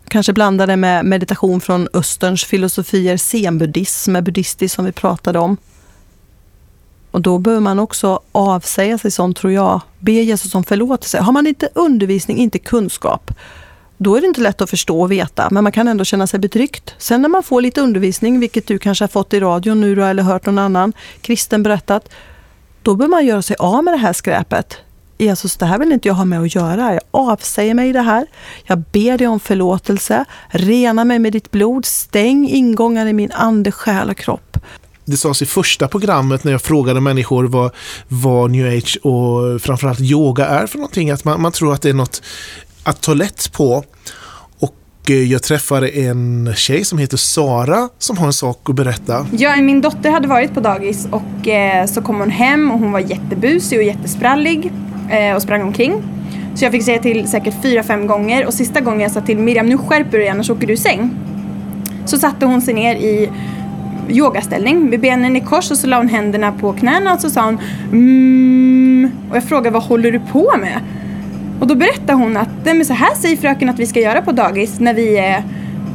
Kanske 0.07 0.33
blanda 0.33 0.65
det 0.65 0.75
med 0.75 1.05
meditation 1.05 1.61
från 1.61 1.87
österns 1.93 2.43
filosofier, 2.43 3.17
zenbuddism, 3.17 4.15
är 4.15 4.21
buddhistiskt 4.21 4.75
som 4.75 4.85
vi 4.85 4.91
pratade 4.91 5.39
om. 5.39 5.57
Och 7.11 7.21
då 7.21 7.37
behöver 7.39 7.61
man 7.61 7.79
också 7.79 8.19
avsäga 8.31 8.97
sig 8.97 9.11
sånt 9.11 9.37
tror 9.37 9.53
jag. 9.53 9.81
Be 9.99 10.11
Jesus 10.11 10.55
om 10.55 10.63
förlåtelse. 10.63 11.19
Har 11.19 11.31
man 11.31 11.47
inte 11.47 11.69
undervisning, 11.73 12.37
inte 12.37 12.59
kunskap, 12.59 13.31
då 13.97 14.15
är 14.15 14.21
det 14.21 14.27
inte 14.27 14.41
lätt 14.41 14.61
att 14.61 14.69
förstå 14.69 15.01
och 15.01 15.11
veta, 15.11 15.47
men 15.51 15.63
man 15.63 15.71
kan 15.71 15.87
ändå 15.87 16.05
känna 16.05 16.27
sig 16.27 16.39
betryckt. 16.39 16.95
Sen 16.97 17.21
när 17.21 17.29
man 17.29 17.43
får 17.43 17.61
lite 17.61 17.81
undervisning, 17.81 18.39
vilket 18.39 18.67
du 18.67 18.77
kanske 18.77 19.03
har 19.03 19.07
fått 19.07 19.33
i 19.33 19.39
radion 19.39 19.81
nu 19.81 19.95
då, 19.95 20.03
eller 20.03 20.23
hört 20.23 20.45
någon 20.45 20.57
annan 20.57 20.93
kristen 21.21 21.63
berättat, 21.63 22.09
då 22.83 22.95
bör 22.95 23.07
man 23.07 23.25
göra 23.25 23.41
sig 23.41 23.55
av 23.59 23.83
med 23.83 23.93
det 23.93 23.97
här 23.97 24.13
skräpet. 24.13 24.77
Jesus, 25.17 25.57
det 25.57 25.65
här 25.65 25.79
vill 25.79 25.91
inte 25.91 26.07
jag 26.07 26.15
ha 26.15 26.25
med 26.25 26.41
att 26.41 26.55
göra. 26.55 26.93
Jag 26.93 27.01
avsäger 27.11 27.73
mig 27.73 27.93
det 27.93 28.01
här. 28.01 28.25
Jag 28.63 28.79
ber 28.79 29.17
dig 29.17 29.27
om 29.27 29.39
förlåtelse. 29.39 30.25
Rena 30.49 31.03
mig 31.03 31.19
med 31.19 31.33
ditt 31.33 31.51
blod. 31.51 31.85
Stäng 31.85 32.49
ingångar 32.49 33.07
i 33.07 33.13
min 33.13 33.31
ande, 33.31 33.71
själ 33.71 34.09
och 34.09 34.17
kropp. 34.17 34.57
Det 35.05 35.17
sades 35.17 35.41
i 35.41 35.45
första 35.45 35.87
programmet 35.87 36.43
när 36.43 36.51
jag 36.51 36.61
frågade 36.61 37.01
människor 37.01 37.43
vad, 37.43 37.71
vad 38.07 38.51
new 38.51 38.77
age 38.77 38.97
och 39.03 39.61
framförallt 39.61 40.01
yoga 40.01 40.45
är 40.45 40.67
för 40.67 40.77
någonting. 40.77 41.11
Att 41.11 41.23
man, 41.23 41.41
man 41.41 41.51
tror 41.51 41.73
att 41.73 41.81
det 41.81 41.89
är 41.89 41.93
något 41.93 42.21
att 42.83 43.01
ta 43.01 43.13
lätt 43.13 43.51
på. 43.53 43.83
Eh, 45.09 45.31
jag 45.31 45.43
träffade 45.43 45.89
en 45.89 46.53
tjej 46.55 46.85
som 46.85 46.97
heter 46.97 47.17
Sara 47.17 47.89
som 47.97 48.17
har 48.17 48.25
en 48.25 48.33
sak 48.33 48.69
att 48.69 48.75
berätta. 48.75 49.27
Ja, 49.31 49.55
min 49.55 49.81
dotter 49.81 50.11
hade 50.11 50.27
varit 50.27 50.53
på 50.53 50.59
dagis 50.59 51.07
och 51.11 51.47
eh, 51.47 51.85
så 51.85 52.01
kom 52.01 52.19
hon 52.19 52.29
hem 52.29 52.71
och 52.71 52.79
hon 52.79 52.91
var 52.91 52.99
jättebusig 52.99 53.79
och 53.79 53.83
jättesprallig 53.83 54.71
eh, 55.09 55.35
och 55.35 55.41
sprang 55.41 55.61
omkring. 55.61 56.03
Så 56.55 56.65
jag 56.65 56.71
fick 56.71 56.83
säga 56.83 57.01
till 57.01 57.27
säkert 57.27 57.53
fyra, 57.61 57.83
fem 57.83 58.07
gånger 58.07 58.45
och 58.45 58.53
sista 58.53 58.81
gången 58.81 58.99
jag 58.99 59.11
sa 59.11 59.21
till 59.21 59.37
Miriam 59.37 59.65
nu 59.65 59.77
skärper 59.77 60.11
du 60.11 60.17
dig 60.17 60.27
annars 60.27 60.49
åker 60.49 60.67
du 60.67 60.73
i 60.73 60.77
säng. 60.77 61.09
Så 62.05 62.17
satte 62.17 62.45
hon 62.45 62.61
sig 62.61 62.73
ner 62.73 62.95
i 62.95 63.29
yogaställning 64.09 64.89
med 64.89 64.99
benen 64.99 65.35
i 65.35 65.41
kors 65.41 65.71
och 65.71 65.77
så 65.77 65.87
la 65.87 65.97
hon 65.97 66.07
händerna 66.07 66.51
på 66.51 66.73
knäna 66.73 67.13
och 67.13 67.21
så 67.21 67.29
sa 67.29 67.45
hon 67.45 67.59
mm. 67.91 69.11
Och 69.29 69.35
jag 69.35 69.43
frågade 69.43 69.69
vad 69.69 69.83
håller 69.83 70.11
du 70.11 70.19
på 70.19 70.53
med? 70.59 70.79
Och 71.63 71.69
då 71.69 71.75
berättar 71.75 72.13
hon 72.13 72.37
att 72.37 72.49
men 72.65 72.85
så 72.85 72.93
här 72.93 73.15
säger 73.15 73.37
fröken 73.37 73.69
att 73.69 73.79
vi 73.79 73.85
ska 73.85 73.99
göra 73.99 74.21
på 74.21 74.31
dagis 74.31 74.79
när 74.79 74.93
vi 74.93 75.17
är 75.17 75.43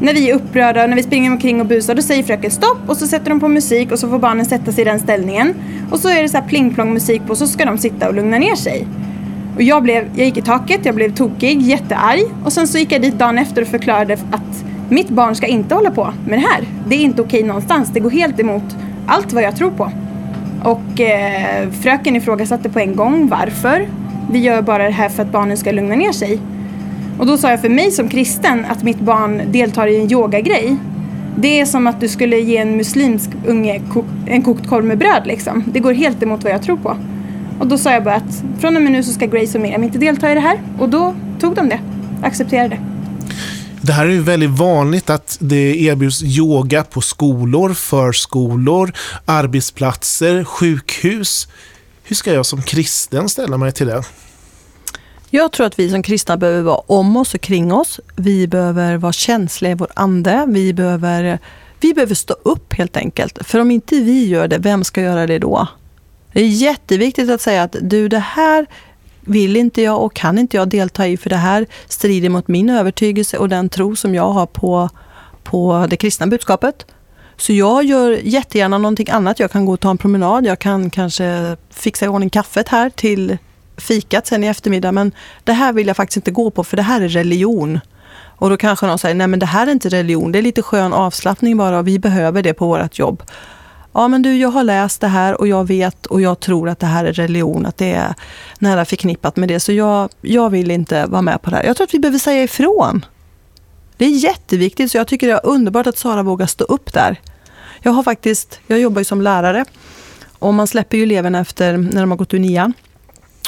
när 0.00 0.14
vi 0.14 0.30
är 0.30 0.34
upprörda 0.34 0.82
och 0.82 0.88
när 0.88 0.96
vi 0.96 1.02
springer 1.02 1.30
omkring 1.30 1.60
och 1.60 1.66
busar 1.66 1.94
då 1.94 2.02
säger 2.02 2.22
fröken 2.22 2.50
stopp 2.50 2.78
och 2.86 2.96
så 2.96 3.06
sätter 3.06 3.30
de 3.30 3.40
på 3.40 3.48
musik 3.48 3.92
och 3.92 3.98
så 3.98 4.08
får 4.08 4.18
barnen 4.18 4.46
sätta 4.46 4.72
sig 4.72 4.82
i 4.82 4.84
den 4.84 5.00
ställningen. 5.00 5.54
Och 5.90 5.98
så 5.98 6.08
är 6.08 6.22
det 6.22 6.28
så 6.28 6.36
här 6.36 6.48
pling 6.48 6.74
plong 6.74 6.92
musik 6.94 7.22
på 7.26 7.30
och 7.30 7.38
så 7.38 7.46
ska 7.46 7.64
de 7.64 7.78
sitta 7.78 8.08
och 8.08 8.14
lugna 8.14 8.38
ner 8.38 8.54
sig. 8.54 8.86
Och 9.56 9.62
jag, 9.62 9.82
blev, 9.82 10.08
jag 10.14 10.26
gick 10.26 10.36
i 10.36 10.42
taket, 10.42 10.80
jag 10.84 10.94
blev 10.94 11.14
tokig, 11.14 11.62
jättearg 11.62 12.24
och 12.44 12.52
sen 12.52 12.68
så 12.68 12.78
gick 12.78 12.92
jag 12.92 13.02
dit 13.02 13.18
dagen 13.18 13.38
efter 13.38 13.62
och 13.62 13.68
förklarade 13.68 14.12
att 14.12 14.64
mitt 14.88 15.08
barn 15.08 15.34
ska 15.34 15.46
inte 15.46 15.74
hålla 15.74 15.90
på 15.90 16.12
med 16.26 16.38
det 16.38 16.46
här. 16.46 16.64
Det 16.88 16.96
är 16.96 17.00
inte 17.00 17.22
okej 17.22 17.42
någonstans, 17.42 17.90
det 17.92 18.00
går 18.00 18.10
helt 18.10 18.40
emot 18.40 18.76
allt 19.06 19.32
vad 19.32 19.42
jag 19.42 19.56
tror 19.56 19.70
på. 19.70 19.92
Och 20.64 21.00
eh, 21.00 21.70
fröken 21.70 22.16
ifrågasatte 22.16 22.68
på 22.68 22.78
en 22.78 22.96
gång 22.96 23.28
varför. 23.28 23.88
Vi 24.30 24.38
gör 24.38 24.62
bara 24.62 24.84
det 24.84 24.90
här 24.90 25.08
för 25.08 25.22
att 25.22 25.32
barnen 25.32 25.56
ska 25.56 25.72
lugna 25.72 25.94
ner 25.94 26.12
sig. 26.12 26.40
Och 27.18 27.26
då 27.26 27.38
sa 27.38 27.50
jag 27.50 27.60
för 27.60 27.68
mig 27.68 27.90
som 27.90 28.08
kristen 28.08 28.64
att 28.64 28.82
mitt 28.82 29.00
barn 29.00 29.42
deltar 29.52 29.86
i 29.86 30.00
en 30.00 30.12
yogagrej. 30.12 30.76
Det 31.36 31.60
är 31.60 31.66
som 31.66 31.86
att 31.86 32.00
du 32.00 32.08
skulle 32.08 32.38
ge 32.38 32.56
en 32.56 32.76
muslimsk 32.76 33.30
unge 33.46 33.82
en 34.26 34.42
kokt 34.42 34.66
korv 34.66 34.84
med 34.84 34.98
bröd 34.98 35.22
liksom. 35.26 35.64
Det 35.66 35.80
går 35.80 35.92
helt 35.92 36.22
emot 36.22 36.44
vad 36.44 36.52
jag 36.52 36.62
tror 36.62 36.76
på. 36.76 36.96
Och 37.60 37.66
då 37.66 37.78
sa 37.78 37.92
jag 37.92 38.04
bara 38.04 38.14
att 38.14 38.42
från 38.60 38.76
och 38.76 38.82
med 38.82 38.92
nu 38.92 39.02
så 39.02 39.12
ska 39.12 39.26
Grace 39.26 39.58
och 39.58 39.62
Miriam 39.62 39.84
inte 39.84 39.98
delta 39.98 40.30
i 40.32 40.34
det 40.34 40.40
här. 40.40 40.60
Och 40.78 40.88
då 40.88 41.14
tog 41.40 41.54
de 41.54 41.68
det. 41.68 41.80
Accepterade 42.22 42.68
det. 42.68 42.80
Det 43.80 43.92
här 43.92 44.06
är 44.06 44.10
ju 44.10 44.22
väldigt 44.22 44.50
vanligt 44.50 45.10
att 45.10 45.38
det 45.40 45.82
erbjuds 45.82 46.22
yoga 46.22 46.84
på 46.84 47.00
skolor, 47.00 47.74
förskolor, 47.74 48.92
arbetsplatser, 49.24 50.44
sjukhus. 50.44 51.48
Hur 52.08 52.16
ska 52.16 52.32
jag 52.32 52.46
som 52.46 52.62
kristen 52.62 53.28
ställa 53.28 53.56
mig 53.56 53.72
till 53.72 53.86
det? 53.86 54.02
Jag 55.30 55.52
tror 55.52 55.66
att 55.66 55.78
vi 55.78 55.90
som 55.90 56.02
kristna 56.02 56.36
behöver 56.36 56.62
vara 56.62 56.80
om 56.86 57.16
oss 57.16 57.34
och 57.34 57.40
kring 57.40 57.72
oss. 57.72 58.00
Vi 58.16 58.46
behöver 58.46 58.96
vara 58.96 59.12
känsliga 59.12 59.72
i 59.72 59.74
vår 59.74 59.88
ande. 59.94 60.44
Vi 60.48 60.72
behöver, 60.72 61.38
vi 61.80 61.94
behöver 61.94 62.14
stå 62.14 62.34
upp 62.42 62.72
helt 62.74 62.96
enkelt. 62.96 63.38
För 63.46 63.58
om 63.58 63.70
inte 63.70 63.94
vi 63.94 64.26
gör 64.26 64.48
det, 64.48 64.58
vem 64.58 64.84
ska 64.84 65.00
göra 65.00 65.26
det 65.26 65.38
då? 65.38 65.66
Det 66.32 66.40
är 66.40 66.48
jätteviktigt 66.48 67.30
att 67.30 67.40
säga 67.40 67.62
att 67.62 67.76
du, 67.80 68.08
det 68.08 68.18
här 68.18 68.66
vill 69.20 69.56
inte 69.56 69.82
jag 69.82 70.02
och 70.02 70.14
kan 70.14 70.38
inte 70.38 70.56
jag 70.56 70.68
delta 70.68 71.06
i 71.06 71.16
för 71.16 71.30
det 71.30 71.36
här 71.36 71.66
strider 71.88 72.28
mot 72.28 72.48
min 72.48 72.70
övertygelse 72.70 73.38
och 73.38 73.48
den 73.48 73.68
tro 73.68 73.96
som 73.96 74.14
jag 74.14 74.32
har 74.32 74.46
på, 74.46 74.88
på 75.42 75.86
det 75.90 75.96
kristna 75.96 76.26
budskapet. 76.26 76.86
Så 77.38 77.52
jag 77.52 77.84
gör 77.84 78.10
jättegärna 78.10 78.78
någonting 78.78 79.10
annat. 79.10 79.40
Jag 79.40 79.50
kan 79.50 79.64
gå 79.64 79.72
och 79.72 79.80
ta 79.80 79.90
en 79.90 79.98
promenad. 79.98 80.46
Jag 80.46 80.58
kan 80.58 80.90
kanske 80.90 81.56
fixa 81.70 82.04
i 82.04 82.08
ordning 82.08 82.30
kaffet 82.30 82.68
här 82.68 82.90
till 82.90 83.38
fikat 83.76 84.26
sen 84.26 84.44
i 84.44 84.46
eftermiddag. 84.46 84.92
Men 84.92 85.12
det 85.44 85.52
här 85.52 85.72
vill 85.72 85.86
jag 85.86 85.96
faktiskt 85.96 86.16
inte 86.16 86.30
gå 86.30 86.50
på 86.50 86.64
för 86.64 86.76
det 86.76 86.82
här 86.82 87.00
är 87.00 87.08
religion. 87.08 87.80
Och 88.38 88.50
då 88.50 88.56
kanske 88.56 88.86
någon 88.86 88.98
säger, 88.98 89.14
nej 89.14 89.26
men 89.26 89.38
det 89.38 89.46
här 89.46 89.66
är 89.66 89.70
inte 89.70 89.88
religion. 89.88 90.32
Det 90.32 90.38
är 90.38 90.42
lite 90.42 90.62
skön 90.62 90.92
avslappning 90.92 91.56
bara 91.56 91.78
och 91.78 91.88
vi 91.88 91.98
behöver 91.98 92.42
det 92.42 92.54
på 92.54 92.66
vårt 92.66 92.98
jobb. 92.98 93.22
Ja 93.92 94.08
men 94.08 94.22
du, 94.22 94.36
jag 94.36 94.48
har 94.48 94.64
läst 94.64 95.00
det 95.00 95.08
här 95.08 95.40
och 95.40 95.48
jag 95.48 95.68
vet 95.68 96.06
och 96.06 96.20
jag 96.20 96.40
tror 96.40 96.68
att 96.68 96.78
det 96.78 96.86
här 96.86 97.04
är 97.04 97.12
religion, 97.12 97.66
att 97.66 97.76
det 97.76 97.92
är 97.92 98.14
nära 98.58 98.84
förknippat 98.84 99.36
med 99.36 99.48
det. 99.48 99.60
Så 99.60 99.72
jag, 99.72 100.08
jag 100.20 100.50
vill 100.50 100.70
inte 100.70 101.06
vara 101.06 101.22
med 101.22 101.42
på 101.42 101.50
det 101.50 101.56
här. 101.56 101.64
Jag 101.64 101.76
tror 101.76 101.84
att 101.84 101.94
vi 101.94 101.98
behöver 101.98 102.18
säga 102.18 102.42
ifrån. 102.42 103.04
Det 103.98 104.04
är 104.04 104.10
jätteviktigt, 104.10 104.90
så 104.90 104.98
jag 104.98 105.06
tycker 105.06 105.26
det 105.26 105.32
är 105.32 105.46
underbart 105.46 105.86
att 105.86 105.98
Sara 105.98 106.22
vågar 106.22 106.46
stå 106.46 106.64
upp 106.64 106.92
där. 106.92 107.20
Jag 107.82 107.92
har 107.92 108.02
faktiskt, 108.02 108.60
jag 108.66 108.80
jobbar 108.80 109.00
ju 109.00 109.04
som 109.04 109.22
lärare 109.22 109.64
och 110.38 110.54
man 110.54 110.66
släpper 110.66 110.96
ju 110.96 111.02
eleverna 111.02 111.38
efter 111.38 111.76
när 111.76 112.00
de 112.00 112.10
har 112.10 112.18
gått 112.18 112.34
ur 112.34 112.38
nian. 112.38 112.72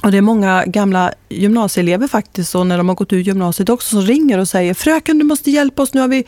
Och 0.02 0.12
det 0.12 0.18
är 0.18 0.22
många 0.22 0.64
gamla 0.66 1.12
gymnasieelever 1.28 2.08
faktiskt, 2.08 2.54
och 2.54 2.66
när 2.66 2.78
de 2.78 2.88
har 2.88 2.96
gått 2.96 3.12
ur 3.12 3.20
gymnasiet 3.20 3.68
också, 3.68 3.88
som 3.88 4.02
ringer 4.02 4.38
och 4.38 4.48
säger 4.48 4.74
Fröken, 4.74 5.18
du 5.18 5.24
måste 5.24 5.50
hjälpa 5.50 5.82
oss. 5.82 5.94
Nu 5.94 6.00
har 6.00 6.08
vi, 6.08 6.24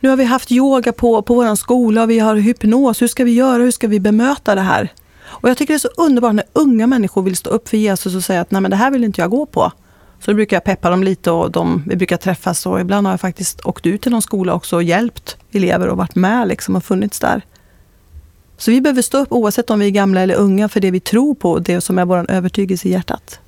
nu 0.00 0.08
har 0.08 0.16
vi 0.16 0.24
haft 0.24 0.52
yoga 0.52 0.92
på, 0.92 1.22
på 1.22 1.34
vår 1.34 1.54
skola 1.54 2.02
och 2.02 2.10
vi 2.10 2.18
har 2.18 2.36
hypnos. 2.36 3.02
Hur 3.02 3.08
ska 3.08 3.24
vi 3.24 3.34
göra? 3.34 3.62
Hur 3.62 3.70
ska 3.70 3.88
vi 3.88 4.00
bemöta 4.00 4.54
det 4.54 4.60
här? 4.60 4.92
Och 5.24 5.48
jag 5.48 5.56
tycker 5.56 5.74
det 5.74 5.76
är 5.76 5.78
så 5.78 5.88
underbart 5.96 6.34
när 6.34 6.44
unga 6.52 6.86
människor 6.86 7.22
vill 7.22 7.36
stå 7.36 7.50
upp 7.50 7.68
för 7.68 7.76
Jesus 7.76 8.14
och 8.14 8.24
säga 8.24 8.40
att 8.40 8.50
Nej, 8.50 8.62
men 8.62 8.70
det 8.70 8.76
här 8.76 8.90
vill 8.90 9.04
inte 9.04 9.20
jag 9.20 9.30
gå 9.30 9.46
på. 9.46 9.72
Så 10.20 10.30
då 10.30 10.34
brukar 10.34 10.56
jag 10.56 10.64
peppa 10.64 10.90
dem 10.90 11.02
lite 11.02 11.30
och 11.30 11.50
de, 11.50 11.82
vi 11.86 11.96
brukar 11.96 12.16
träffas 12.16 12.66
och 12.66 12.80
ibland 12.80 13.06
har 13.06 13.12
jag 13.12 13.20
faktiskt 13.20 13.60
åkt 13.66 13.86
ut 13.86 14.02
till 14.02 14.12
någon 14.12 14.22
skola 14.22 14.54
också 14.54 14.76
och 14.76 14.82
hjälpt 14.82 15.36
elever 15.52 15.88
och 15.88 15.96
varit 15.96 16.14
med 16.14 16.48
liksom 16.48 16.76
och 16.76 16.84
funnits 16.84 17.20
där. 17.20 17.42
Så 18.58 18.70
vi 18.70 18.80
behöver 18.80 19.02
stå 19.02 19.18
upp 19.18 19.32
oavsett 19.32 19.70
om 19.70 19.78
vi 19.78 19.86
är 19.86 19.90
gamla 19.90 20.20
eller 20.20 20.34
unga 20.34 20.68
för 20.68 20.80
det 20.80 20.90
vi 20.90 21.00
tror 21.00 21.34
på, 21.34 21.58
det 21.58 21.80
som 21.80 21.98
är 21.98 22.04
vår 22.04 22.30
övertygelse 22.30 22.88
i 22.88 22.90
hjärtat. 22.90 23.40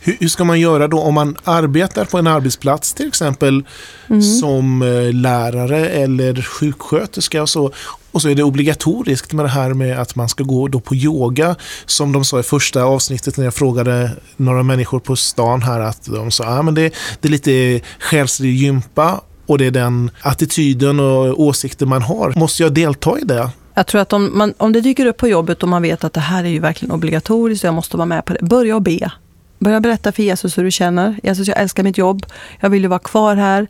Hur, 0.00 0.16
hur, 0.20 0.28
ska 0.28 0.44
man 0.44 0.60
göra 0.60 0.88
då 0.88 1.00
om 1.00 1.14
man 1.14 1.36
arbetar 1.44 2.04
på 2.04 2.18
en 2.18 2.26
arbetsplats 2.26 2.94
till 2.94 3.08
exempel 3.08 3.64
mm. 4.08 4.22
som 4.22 4.82
eh, 4.82 5.12
lärare 5.12 5.88
eller 5.88 6.42
sjuksköterska 6.42 7.42
och 7.42 7.48
så. 7.48 7.72
Och 8.16 8.22
så 8.22 8.28
är 8.28 8.34
det 8.34 8.42
obligatoriskt 8.42 9.32
med 9.32 9.44
det 9.44 9.48
här 9.48 9.74
med 9.74 9.98
att 9.98 10.16
man 10.16 10.28
ska 10.28 10.44
gå 10.44 10.68
då 10.68 10.80
på 10.80 10.94
yoga. 10.94 11.56
Som 11.86 12.12
de 12.12 12.24
sa 12.24 12.40
i 12.40 12.42
första 12.42 12.82
avsnittet 12.82 13.36
när 13.36 13.44
jag 13.44 13.54
frågade 13.54 14.10
några 14.36 14.62
människor 14.62 15.00
på 15.00 15.16
stan 15.16 15.62
här 15.62 15.80
att 15.80 16.04
de 16.04 16.30
sa 16.30 16.44
att 16.44 16.68
ah, 16.68 16.70
det, 16.70 16.94
det 17.20 17.28
är 17.28 17.30
lite 17.30 17.80
själslig 17.98 18.54
gympa 18.54 19.20
och 19.46 19.58
det 19.58 19.66
är 19.66 19.70
den 19.70 20.10
attityden 20.20 21.00
och 21.00 21.40
åsikter 21.40 21.86
man 21.86 22.02
har. 22.02 22.32
Måste 22.36 22.62
jag 22.62 22.72
delta 22.72 23.18
i 23.18 23.22
det? 23.22 23.50
Jag 23.74 23.86
tror 23.86 24.00
att 24.00 24.12
om, 24.12 24.38
man, 24.38 24.54
om 24.56 24.72
det 24.72 24.80
dyker 24.80 25.06
upp 25.06 25.16
på 25.16 25.28
jobbet 25.28 25.62
och 25.62 25.68
man 25.68 25.82
vet 25.82 26.04
att 26.04 26.12
det 26.12 26.20
här 26.20 26.44
är 26.44 26.48
ju 26.48 26.58
verkligen 26.58 26.92
obligatoriskt 26.92 27.64
och 27.64 27.68
jag 27.68 27.74
måste 27.74 27.96
vara 27.96 28.06
med 28.06 28.24
på 28.24 28.32
det. 28.32 28.42
Börja 28.42 28.76
och 28.76 28.82
be. 28.82 29.10
Börja 29.58 29.80
berätta 29.80 30.12
för 30.12 30.22
Jesus 30.22 30.58
hur 30.58 30.64
du 30.64 30.70
känner. 30.70 31.20
Jesus, 31.22 31.48
jag 31.48 31.60
älskar 31.60 31.82
mitt 31.82 31.98
jobb. 31.98 32.26
Jag 32.60 32.70
vill 32.70 32.82
ju 32.82 32.88
vara 32.88 32.98
kvar 32.98 33.36
här. 33.36 33.66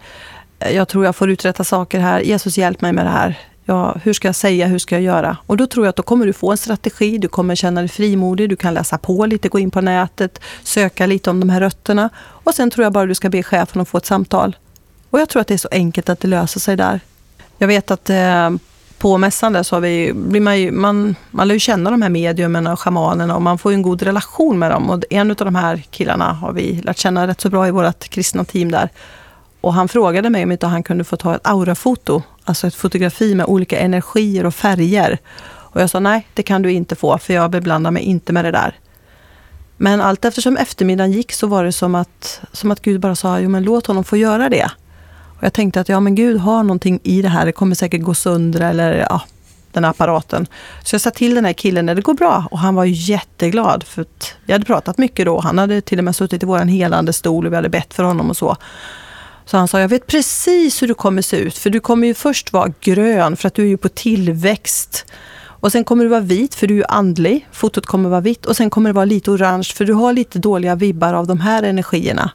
Jag 0.72 0.88
tror 0.88 1.04
jag 1.04 1.16
får 1.16 1.30
uträtta 1.30 1.64
saker 1.64 2.00
här. 2.00 2.20
Jesus, 2.20 2.58
hjälp 2.58 2.80
mig 2.80 2.92
med 2.92 3.06
det 3.06 3.10
här. 3.10 3.38
Ja, 3.68 3.96
hur 4.02 4.12
ska 4.12 4.28
jag 4.28 4.34
säga? 4.34 4.66
Hur 4.66 4.78
ska 4.78 4.94
jag 4.94 5.02
göra? 5.02 5.36
Och 5.46 5.56
då 5.56 5.66
tror 5.66 5.86
jag 5.86 5.90
att 5.90 5.96
då 5.96 6.02
kommer 6.02 6.26
du 6.26 6.32
få 6.32 6.50
en 6.50 6.56
strategi. 6.56 7.18
Du 7.18 7.28
kommer 7.28 7.54
känna 7.54 7.80
dig 7.80 7.88
frimodig. 7.88 8.48
Du 8.48 8.56
kan 8.56 8.74
läsa 8.74 8.98
på 8.98 9.26
lite, 9.26 9.48
gå 9.48 9.58
in 9.58 9.70
på 9.70 9.80
nätet, 9.80 10.40
söka 10.62 11.06
lite 11.06 11.30
om 11.30 11.40
de 11.40 11.50
här 11.50 11.60
rötterna. 11.60 12.10
Och 12.16 12.54
sen 12.54 12.70
tror 12.70 12.84
jag 12.84 12.92
bara 12.92 13.06
du 13.06 13.14
ska 13.14 13.28
be 13.28 13.42
chefen 13.42 13.82
att 13.82 13.88
få 13.88 13.98
ett 13.98 14.06
samtal. 14.06 14.56
Och 15.10 15.20
jag 15.20 15.28
tror 15.28 15.40
att 15.40 15.48
det 15.48 15.54
är 15.54 15.58
så 15.58 15.68
enkelt 15.70 16.08
att 16.08 16.20
det 16.20 16.28
löser 16.28 16.60
sig 16.60 16.76
där. 16.76 17.00
Jag 17.58 17.68
vet 17.68 17.90
att 17.90 18.10
eh, 18.10 18.50
på 18.98 19.18
mässan 19.18 19.52
där 19.52 19.62
så 19.62 19.76
har 19.76 19.80
vi, 19.80 20.12
blir 20.14 20.40
man, 20.40 20.60
ju, 20.60 20.70
man, 20.70 21.14
man 21.30 21.48
lär 21.48 21.54
ju 21.54 21.60
känna 21.60 21.90
de 21.90 22.02
här 22.02 22.08
mediumerna 22.08 22.72
och 22.72 22.80
shamanerna 22.80 23.36
och 23.36 23.42
man 23.42 23.58
får 23.58 23.72
en 23.72 23.82
god 23.82 24.02
relation 24.02 24.58
med 24.58 24.70
dem. 24.70 24.90
Och 24.90 25.04
en 25.10 25.30
av 25.30 25.36
de 25.36 25.54
här 25.54 25.76
killarna 25.90 26.32
har 26.32 26.52
vi 26.52 26.80
lärt 26.84 26.98
känna 26.98 27.26
rätt 27.26 27.40
så 27.40 27.50
bra 27.50 27.68
i 27.68 27.70
vårt 27.70 28.08
kristna 28.08 28.44
team 28.44 28.70
där. 28.70 28.90
Och 29.60 29.74
han 29.74 29.88
frågade 29.88 30.30
mig 30.30 30.44
om 30.44 30.52
inte 30.52 30.66
han 30.66 30.82
kunde 30.82 31.04
få 31.04 31.16
ta 31.16 31.34
ett 31.34 31.46
aurafoto, 31.46 32.22
alltså 32.46 32.66
ett 32.66 32.74
fotografi 32.74 33.34
med 33.34 33.46
olika 33.46 33.78
energier 33.78 34.46
och 34.46 34.54
färger. 34.54 35.18
Och 35.48 35.80
jag 35.80 35.90
sa 35.90 36.00
nej, 36.00 36.26
det 36.34 36.42
kan 36.42 36.62
du 36.62 36.72
inte 36.72 36.96
få, 36.96 37.18
för 37.18 37.34
jag 37.34 37.50
beblandar 37.50 37.90
mig 37.90 38.02
inte 38.02 38.32
med 38.32 38.44
det 38.44 38.50
där. 38.50 38.78
Men 39.76 40.00
allt 40.00 40.24
eftersom 40.24 40.56
eftermiddagen 40.56 41.12
gick 41.12 41.32
så 41.32 41.46
var 41.46 41.64
det 41.64 41.72
som 41.72 41.94
att, 41.94 42.40
som 42.52 42.70
att 42.70 42.82
Gud 42.82 43.00
bara 43.00 43.16
sa, 43.16 43.40
jo 43.40 43.48
men 43.48 43.62
låt 43.62 43.86
honom 43.86 44.04
få 44.04 44.16
göra 44.16 44.48
det. 44.48 44.70
Och 45.38 45.44
jag 45.44 45.52
tänkte 45.52 45.80
att 45.80 45.88
ja, 45.88 46.00
men 46.00 46.14
Gud 46.14 46.36
har 46.36 46.62
någonting 46.62 47.00
i 47.02 47.22
det 47.22 47.28
här. 47.28 47.46
Det 47.46 47.52
kommer 47.52 47.74
säkert 47.74 48.02
gå 48.02 48.14
sönder 48.14 48.60
eller 48.60 48.92
ja, 49.10 49.22
den 49.72 49.84
här 49.84 49.90
apparaten. 49.90 50.46
Så 50.82 50.94
jag 50.94 51.00
sa 51.00 51.10
till 51.10 51.34
den 51.34 51.44
här 51.44 51.52
killen 51.52 51.86
det 51.86 52.00
går 52.00 52.14
bra 52.14 52.48
och 52.50 52.58
han 52.58 52.74
var 52.74 52.84
jätteglad. 52.84 53.84
För 53.84 54.02
att 54.02 54.34
vi 54.44 54.52
hade 54.52 54.64
pratat 54.64 54.98
mycket 54.98 55.26
då. 55.26 55.40
Han 55.40 55.58
hade 55.58 55.80
till 55.80 55.98
och 55.98 56.04
med 56.04 56.16
suttit 56.16 56.42
i 56.42 56.46
vår 56.46 56.58
helande 56.58 57.12
stol 57.12 57.46
och 57.46 57.52
vi 57.52 57.56
hade 57.56 57.68
bett 57.68 57.94
för 57.94 58.02
honom 58.02 58.30
och 58.30 58.36
så. 58.36 58.56
Så 59.46 59.56
han 59.56 59.68
sa, 59.68 59.80
jag 59.80 59.88
vet 59.88 60.06
precis 60.06 60.82
hur 60.82 60.88
du 60.88 60.94
kommer 60.94 61.22
se 61.22 61.36
ut. 61.36 61.58
För 61.58 61.70
du 61.70 61.80
kommer 61.80 62.06
ju 62.06 62.14
först 62.14 62.52
vara 62.52 62.72
grön 62.80 63.36
för 63.36 63.48
att 63.48 63.54
du 63.54 63.62
är 63.62 63.66
ju 63.66 63.76
på 63.76 63.88
tillväxt. 63.88 65.06
Och 65.60 65.72
sen 65.72 65.84
kommer 65.84 66.04
du 66.04 66.10
vara 66.10 66.20
vit 66.20 66.54
för 66.54 66.66
du 66.66 66.74
är 66.74 66.78
ju 66.78 66.84
andlig. 66.88 67.48
Fotot 67.52 67.86
kommer 67.86 68.08
vara 68.08 68.20
vitt. 68.20 68.46
Och 68.46 68.56
sen 68.56 68.70
kommer 68.70 68.90
det 68.90 68.94
vara 68.94 69.04
lite 69.04 69.30
orange 69.30 69.72
för 69.74 69.84
du 69.84 69.92
har 69.92 70.12
lite 70.12 70.38
dåliga 70.38 70.74
vibbar 70.74 71.14
av 71.14 71.26
de 71.26 71.40
här 71.40 71.62
energierna. 71.62 72.30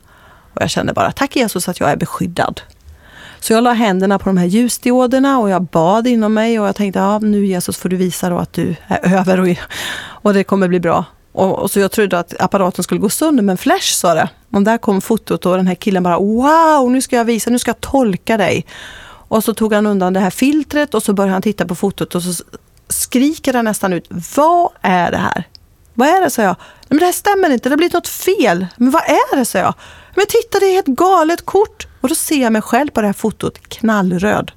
Och 0.53 0.61
jag 0.61 0.69
kände 0.69 0.93
bara, 0.93 1.11
tack 1.11 1.35
Jesus 1.35 1.69
att 1.69 1.79
jag 1.79 1.91
är 1.91 1.95
beskyddad. 1.95 2.61
Så 3.39 3.53
jag 3.53 3.63
la 3.63 3.73
händerna 3.73 4.19
på 4.19 4.29
de 4.29 4.37
här 4.37 4.45
ljusdioderna 4.45 5.39
och 5.39 5.49
jag 5.49 5.63
bad 5.63 6.07
inom 6.07 6.33
mig 6.33 6.59
och 6.59 6.67
jag 6.67 6.75
tänkte, 6.75 6.99
ja 6.99 7.19
nu 7.19 7.45
Jesus 7.45 7.77
får 7.77 7.89
du 7.89 7.95
visa 7.95 8.29
då 8.29 8.37
att 8.37 8.53
du 8.53 8.75
är 8.87 9.19
över 9.19 9.39
och, 9.39 9.57
och 10.01 10.33
det 10.33 10.43
kommer 10.43 10.67
bli 10.67 10.79
bra. 10.79 11.05
Och, 11.31 11.59
och, 11.59 11.71
så 11.71 11.79
jag 11.79 11.91
trodde 11.91 12.19
att 12.19 12.41
apparaten 12.41 12.83
skulle 12.83 12.99
gå 12.99 13.09
sönder, 13.09 13.43
men 13.43 13.57
Flash 13.57 13.93
sa 13.93 14.13
det. 14.13 14.29
Och 14.51 14.61
där 14.61 14.77
kom 14.77 15.01
fotot 15.01 15.45
och 15.45 15.57
den 15.57 15.67
här 15.67 15.75
killen 15.75 16.03
bara, 16.03 16.19
wow, 16.19 16.91
nu 16.91 17.01
ska 17.01 17.15
jag 17.15 17.25
visa, 17.25 17.49
nu 17.49 17.59
ska 17.59 17.69
jag 17.69 17.81
tolka 17.81 18.37
dig. 18.37 18.65
Och 19.27 19.43
så 19.43 19.53
tog 19.53 19.73
han 19.73 19.85
undan 19.85 20.13
det 20.13 20.19
här 20.19 20.29
filtret 20.29 20.93
och 20.93 21.03
så 21.03 21.13
började 21.13 21.33
han 21.33 21.41
titta 21.41 21.65
på 21.65 21.75
fotot 21.75 22.15
och 22.15 22.23
så 22.23 22.43
skriker 22.87 23.53
han 23.53 23.65
nästan 23.65 23.93
ut, 23.93 24.07
vad 24.35 24.69
är 24.81 25.11
det 25.11 25.17
här? 25.17 25.47
Vad 25.93 26.07
är 26.07 26.21
det, 26.21 26.29
sa 26.29 26.41
jag. 26.41 26.55
Men 26.87 26.97
det 26.97 27.05
här 27.05 27.11
stämmer 27.11 27.49
inte, 27.49 27.69
det 27.69 27.73
har 27.73 27.77
blivit 27.77 27.93
något 27.93 28.07
fel. 28.07 28.67
Men 28.77 28.91
vad 28.91 29.03
är 29.03 29.35
det, 29.35 29.45
sa 29.45 29.59
jag. 29.59 29.73
Men 30.15 30.25
titta, 30.25 30.59
det 30.59 30.65
är 30.65 30.79
ett 30.79 30.85
galet 30.85 31.45
kort. 31.45 31.87
Och 32.01 32.09
då 32.09 32.15
ser 32.15 32.41
jag 32.41 32.53
mig 32.53 32.61
själv 32.61 32.89
på 32.89 33.01
det 33.01 33.07
här 33.07 33.13
fotot 33.13 33.69
knallröd. 33.69 34.51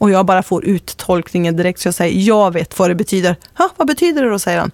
Och 0.00 0.10
jag 0.10 0.26
bara 0.26 0.42
får 0.42 0.64
uttolkningen 0.64 1.56
direkt 1.56 1.80
så 1.80 1.88
jag 1.88 1.94
säger, 1.94 2.20
jag 2.20 2.52
vet 2.52 2.78
vad 2.78 2.90
det 2.90 2.94
betyder. 2.94 3.36
Ha, 3.58 3.68
vad 3.76 3.86
betyder 3.86 4.22
det 4.22 4.30
då, 4.30 4.38
säger 4.38 4.58
han. 4.58 4.70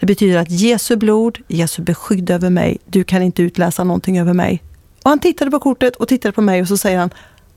Det 0.00 0.06
betyder 0.06 0.38
att 0.38 0.50
Jesu 0.50 0.96
blod, 0.96 1.38
Jesu 1.48 1.82
beskydd 1.82 2.30
över 2.30 2.50
mig, 2.50 2.78
du 2.84 3.04
kan 3.04 3.22
inte 3.22 3.42
utläsa 3.42 3.84
någonting 3.84 4.18
över 4.18 4.32
mig. 4.32 4.62
Och 5.02 5.10
han 5.10 5.18
tittade 5.18 5.50
på 5.50 5.60
kortet 5.60 5.96
och 5.96 6.08
tittade 6.08 6.32
på 6.32 6.40
mig 6.40 6.62
och 6.62 6.68
så 6.68 6.76
säger 6.76 6.98
han, 6.98 7.10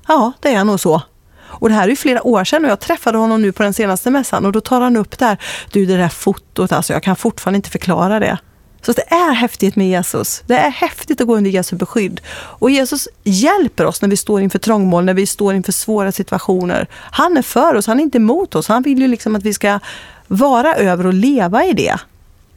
ja, 0.08 0.32
det 0.42 0.54
är 0.54 0.64
nog 0.64 0.80
så. 0.80 1.02
Och 1.42 1.70
det 1.70 1.76
här 1.76 1.84
är 1.84 1.90
ju 1.90 1.96
flera 1.96 2.28
år 2.28 2.44
sedan 2.44 2.66
och 2.66 2.72
jag 2.72 2.80
träffade 2.80 3.18
honom 3.18 3.42
nu 3.42 3.52
på 3.52 3.64
den 3.64 3.74
senaste 3.74 4.12
mässan 4.12 4.46
och 4.46 4.52
då 4.52 4.62
tar 4.62 4.82
han 4.82 4.98
upp 4.98 5.18
där, 5.18 5.38
du 5.72 5.86
det 5.86 5.98
där 5.98 6.10
fotot, 6.10 6.72
alltså 6.72 6.94
jag 6.94 7.04
kan 7.04 7.16
fortfarande 7.16 7.56
inte 7.56 7.70
förklara 7.70 8.20
det. 8.20 8.38
Så 8.82 8.94
det 8.94 9.14
är 9.14 9.34
häftigt 9.34 9.76
med 9.76 9.90
Jesus. 9.90 10.44
Det 10.48 10.56
är 10.56 10.70
häftigt 10.70 11.22
att 11.22 11.28
gå 11.28 11.38
under 11.38 11.52
Jesu 11.52 11.76
beskydd. 11.76 12.22
Och 12.34 12.70
Jesus 12.70 13.08
hjälper 13.24 13.86
oss 13.86 14.02
när 14.02 14.10
vi 14.10 14.18
står 14.18 14.42
inför 14.42 14.60
trångmål, 14.60 15.06
när 15.06 15.14
vi 15.14 15.26
står 15.26 15.54
inför 15.54 15.72
svåra 15.72 16.12
situationer. 16.12 16.88
Han 16.94 17.38
är 17.38 17.42
för 17.42 17.76
oss, 17.76 17.88
han 17.88 18.00
är 18.00 18.04
inte 18.04 18.18
emot 18.18 18.56
oss. 18.56 18.68
Han 18.68 18.84
vill 18.84 19.00
ju 19.00 19.08
liksom 19.08 19.36
att 19.36 19.44
vi 19.44 19.54
ska 19.54 19.80
vara 20.28 20.76
över 20.76 21.06
och 21.06 21.14
leva 21.14 21.66
i 21.66 21.74
det 21.74 21.98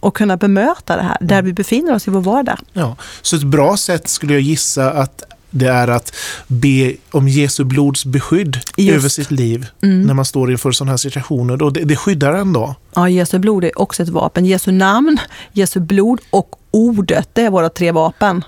och 0.01 0.17
kunna 0.17 0.37
bemöta 0.37 0.97
det 0.97 1.03
här 1.03 1.17
där 1.21 1.43
vi 1.43 1.53
befinner 1.53 1.95
oss 1.95 2.09
i 2.09 2.11
vår 2.11 2.21
vardag. 2.21 2.59
Ja, 2.73 2.97
så 3.23 3.37
ett 3.37 3.43
bra 3.43 3.77
sätt 3.77 4.09
skulle 4.09 4.33
jag 4.33 4.43
gissa 4.43 4.91
att 4.91 5.23
det 5.51 5.67
är 5.67 5.89
att 5.89 6.15
be 6.47 6.95
om 7.11 7.29
Jesu 7.29 7.65
blods 7.65 8.05
beskydd 8.05 8.59
Just. 8.77 8.97
över 8.97 9.09
sitt 9.09 9.31
liv 9.31 9.67
mm. 9.83 10.03
när 10.03 10.15
man 10.15 10.25
står 10.25 10.51
inför 10.51 10.73
sådana 10.73 10.93
här 10.93 10.97
situationer. 10.97 11.63
Och 11.63 11.73
det, 11.73 11.85
det 11.85 11.97
skyddar 11.97 12.35
en 12.35 12.53
då. 12.53 12.75
Ja, 12.95 13.09
Jesu 13.09 13.39
blod 13.39 13.65
är 13.65 13.81
också 13.81 14.03
ett 14.03 14.09
vapen. 14.09 14.47
Jesu 14.47 14.73
namn, 14.73 15.19
Jesu 15.53 15.81
blod 15.81 16.21
och 16.31 16.57
ordet, 16.71 17.29
det 17.33 17.43
är 17.43 17.51
våra 17.51 17.69
tre 17.69 17.93
vapen. 17.93 18.45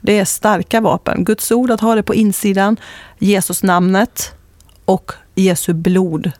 Det 0.00 0.18
är 0.18 0.24
starka 0.24 0.80
vapen. 0.80 1.24
Guds 1.24 1.50
ord, 1.50 1.70
att 1.70 1.80
ha 1.80 1.94
det 1.94 2.02
på 2.02 2.14
insidan, 2.14 2.76
Jesus 3.18 3.62
namnet 3.62 4.32
och 4.84 5.12
Jesu 5.34 5.72
blod. 5.72 6.32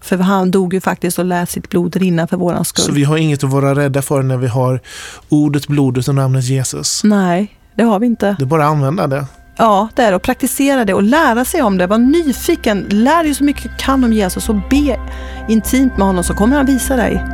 För 0.00 0.16
han 0.16 0.50
dog 0.50 0.74
ju 0.74 0.80
faktiskt 0.80 1.18
och 1.18 1.24
lät 1.24 1.50
sitt 1.50 1.68
blod 1.68 1.96
rinna 1.96 2.26
för 2.26 2.36
våran 2.36 2.64
skull. 2.64 2.84
Så 2.84 2.92
vi 2.92 3.04
har 3.04 3.16
inget 3.16 3.44
att 3.44 3.50
vara 3.50 3.74
rädda 3.74 4.02
för 4.02 4.22
när 4.22 4.36
vi 4.36 4.46
har 4.46 4.80
ordet, 5.28 5.66
blodet 5.66 6.08
och 6.08 6.14
namnet 6.14 6.44
Jesus? 6.44 7.04
Nej, 7.04 7.56
det 7.74 7.82
har 7.82 7.98
vi 7.98 8.06
inte. 8.06 8.36
Det 8.38 8.44
är 8.44 8.46
bara 8.46 8.64
att 8.64 8.72
använda 8.72 9.06
det. 9.06 9.26
Ja, 9.56 9.88
det 9.94 10.02
är 10.02 10.12
att 10.12 10.22
praktisera 10.22 10.84
det 10.84 10.94
och 10.94 11.02
lära 11.02 11.44
sig 11.44 11.62
om 11.62 11.78
det. 11.78 11.86
Var 11.86 11.98
nyfiken, 11.98 12.86
lär 12.90 13.24
dig 13.24 13.34
så 13.34 13.44
mycket 13.44 13.62
du 13.62 13.70
kan 13.78 14.04
om 14.04 14.12
Jesus 14.12 14.48
och 14.48 14.54
be 14.70 14.96
intimt 15.48 15.96
med 15.96 16.06
honom 16.06 16.24
så 16.24 16.34
kommer 16.34 16.56
han 16.56 16.66
visa 16.66 16.96
dig. 16.96 17.24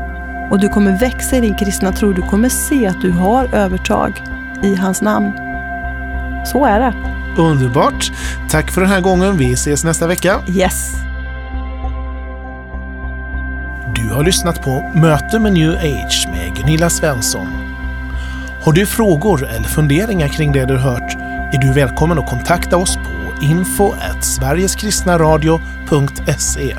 Och 0.50 0.60
du 0.60 0.68
kommer 0.68 0.98
växa 1.00 1.36
i 1.36 1.40
din 1.40 1.56
kristna 1.56 1.92
tro. 1.92 2.12
Du 2.12 2.22
kommer 2.22 2.48
se 2.48 2.86
att 2.86 3.00
du 3.00 3.10
har 3.10 3.54
övertag 3.54 4.22
i 4.62 4.74
hans 4.74 5.02
namn. 5.02 5.32
Så 6.46 6.64
är 6.64 6.80
det. 6.80 6.94
Underbart. 7.38 8.12
Tack 8.50 8.70
för 8.70 8.80
den 8.80 8.90
här 8.90 9.00
gången. 9.00 9.36
Vi 9.36 9.52
ses 9.52 9.84
nästa 9.84 10.06
vecka. 10.06 10.40
Yes. 10.48 10.92
Du 13.94 14.14
har 14.14 14.24
lyssnat 14.24 14.62
på 14.62 14.92
Möte 14.94 15.38
med 15.38 15.52
New 15.52 15.70
Age 15.70 16.28
med 16.32 16.56
Gunilla 16.56 16.90
Svensson. 16.90 17.67
Har 18.68 18.72
du 18.72 18.86
frågor 18.86 19.46
eller 19.46 19.68
funderingar 19.68 20.28
kring 20.28 20.52
det 20.52 20.64
du 20.64 20.76
hört 20.76 21.14
är 21.54 21.58
du 21.58 21.72
välkommen 21.72 22.18
att 22.18 22.30
kontakta 22.30 22.76
oss 22.76 22.96
på 22.96 23.44
info 23.44 23.94
sverigeskristnaradio.se. 24.20 26.76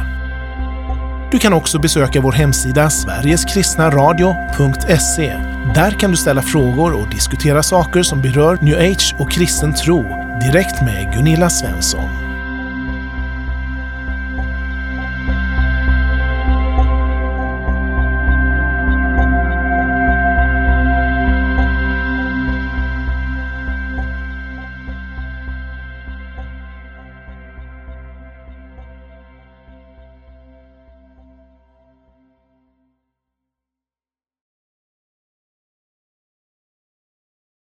Du 1.32 1.40
kan 1.40 1.54
också 1.54 1.80
besöka 1.80 2.22
vår 2.22 2.32
hemsida 2.32 2.90
sverigeskristnaradio.se. 2.90 5.34
Där 5.76 6.00
kan 6.00 6.12
du 6.12 6.18
ställa 6.18 6.42
frågor 6.42 6.94
och 6.94 7.10
diskutera 7.10 7.64
saker 7.64 8.04
som 8.04 8.22
berör 8.22 8.58
new 8.62 8.78
age 8.78 9.16
och 9.20 9.32
kristen 9.32 9.74
tro 9.74 10.02
direkt 10.42 10.82
med 10.82 11.14
Gunilla 11.14 11.50
Svensson. 11.50 12.29